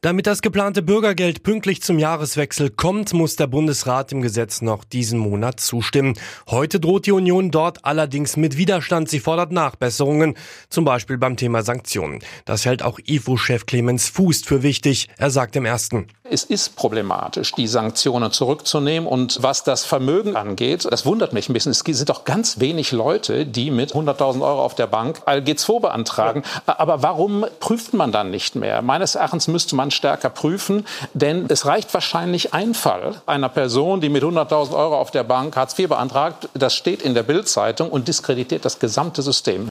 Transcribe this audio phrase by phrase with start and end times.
[0.00, 5.18] Damit das geplante Bürgergeld pünktlich zum Jahreswechsel kommt, muss der Bundesrat dem Gesetz noch diesen
[5.18, 6.14] Monat zustimmen.
[6.48, 9.08] Heute droht die Union dort allerdings mit Widerstand.
[9.08, 10.36] Sie fordert Nachbesserungen,
[10.70, 12.20] zum Beispiel beim Thema Sanktionen.
[12.44, 15.08] Das hält auch IFO-Chef Clemens Fuß für wichtig.
[15.16, 16.06] Er sagt im ersten.
[16.30, 19.08] Es ist problematisch, die Sanktionen zurückzunehmen.
[19.08, 21.72] Und was das Vermögen angeht, das wundert mich ein bisschen.
[21.72, 26.42] Es sind doch ganz wenig Leute, die mit 100.000 Euro auf der Bank ALG2 beantragen.
[26.66, 28.82] Aber warum prüft man dann nicht mehr?
[28.82, 30.84] Meines Erachtens müsste man stärker prüfen,
[31.14, 35.56] denn es reicht wahrscheinlich ein Fall einer Person, die mit 100.000 Euro auf der Bank
[35.56, 36.48] Hartz IV beantragt.
[36.54, 39.68] Das steht in der Bildzeitung und diskreditiert das gesamte System.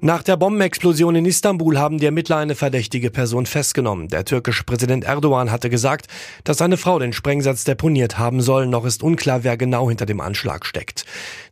[0.00, 4.06] Nach der Bombenexplosion in Istanbul haben die Ermittler eine verdächtige Person festgenommen.
[4.06, 6.06] Der türkische Präsident Erdogan hatte gesagt,
[6.44, 8.68] dass seine Frau den Sprengsatz deponiert haben soll.
[8.68, 11.04] Noch ist unklar, wer genau hinter dem Anschlag steckt.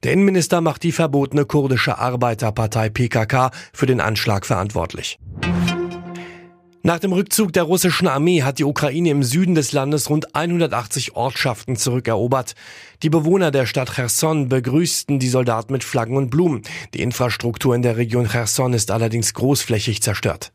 [0.05, 5.19] Der Innenminister macht die verbotene kurdische Arbeiterpartei PKK für den Anschlag verantwortlich.
[6.87, 11.17] Nach dem Rückzug der russischen Armee hat die Ukraine im Süden des Landes rund 180
[11.17, 12.55] Ortschaften zurückerobert.
[13.03, 16.62] Die Bewohner der Stadt Cherson begrüßten die Soldaten mit Flaggen und Blumen.
[16.95, 20.53] Die Infrastruktur in der Region Cherson ist allerdings großflächig zerstört.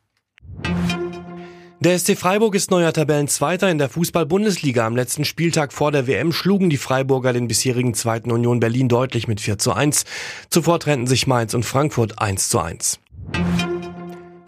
[1.82, 4.88] Der SC Freiburg ist neuer Tabellenzweiter in der Fußball-Bundesliga.
[4.88, 9.28] Am letzten Spieltag vor der WM schlugen die Freiburger den bisherigen zweiten Union Berlin deutlich
[9.28, 10.06] mit 4 zu 1.
[10.50, 13.02] Zuvor trennten sich Mainz und Frankfurt 1 zu 1.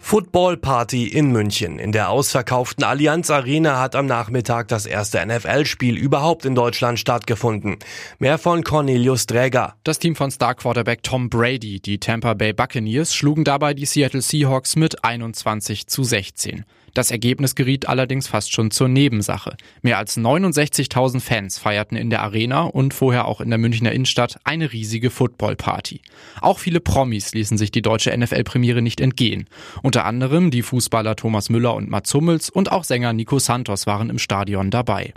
[0.06, 1.78] Football Party in München.
[1.78, 7.78] In der ausverkauften Allianz Arena hat am Nachmittag das erste NFL-Spiel überhaupt in Deutschland stattgefunden.
[8.18, 9.76] Mehr von Cornelius Dräger.
[9.82, 14.20] Das Team von Star Quarterback Tom Brady, die Tampa Bay Buccaneers, schlugen dabei die Seattle
[14.20, 16.66] Seahawks mit 21 zu 16.
[16.94, 19.56] Das Ergebnis geriet allerdings fast schon zur Nebensache.
[19.82, 24.38] Mehr als 69.000 Fans feierten in der Arena und vorher auch in der Münchner Innenstadt
[24.44, 26.00] eine riesige Footballparty.
[26.40, 29.48] Auch viele Promis ließen sich die deutsche NFL-Premiere nicht entgehen.
[29.94, 34.10] Unter anderem die Fußballer Thomas Müller und Mats Hummels und auch Sänger Nico Santos waren
[34.10, 35.12] im Stadion dabei.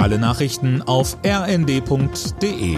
[0.00, 2.76] Alle Nachrichten auf rnd.de